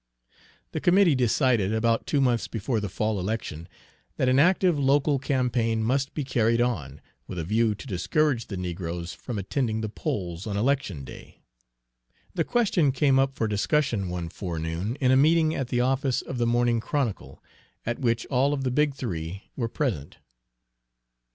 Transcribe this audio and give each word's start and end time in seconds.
The 0.71 0.81
committee 0.81 1.13
decided, 1.13 1.71
about 1.71 2.07
two 2.07 2.19
months 2.21 2.47
before 2.47 2.79
the 2.79 2.89
fall 2.89 3.19
election, 3.19 3.67
that 4.17 4.27
an 4.27 4.39
active 4.39 4.79
local 4.79 5.19
campaign 5.19 5.83
must 5.83 6.15
be 6.15 6.23
carried 6.23 6.59
on, 6.59 7.01
with 7.27 7.37
a 7.37 7.43
view 7.43 7.75
to 7.75 7.85
discourage 7.85 8.47
the 8.47 8.57
negroes 8.57 9.13
from 9.13 9.37
attending 9.37 9.81
the 9.81 9.89
polls 9.89 10.47
on 10.47 10.57
election 10.57 11.03
day. 11.05 11.43
The 12.33 12.43
question 12.43 12.91
came 12.91 13.19
up 13.19 13.35
for 13.35 13.47
discussion 13.47 14.09
one 14.09 14.29
forenoon 14.29 14.95
in 14.95 15.11
a 15.11 15.15
meeting 15.15 15.53
at 15.53 15.67
the 15.67 15.81
office 15.81 16.23
of 16.23 16.39
the 16.39 16.47
Morning 16.47 16.79
Chronicle, 16.79 17.43
at 17.85 17.99
which 17.99 18.25
all 18.31 18.53
of 18.55 18.63
the 18.63 18.71
"Big 18.71 18.95
Three" 18.95 19.51
were 19.55 19.69
present. 19.69 20.17